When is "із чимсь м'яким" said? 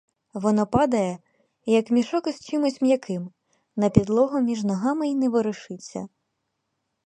2.27-3.31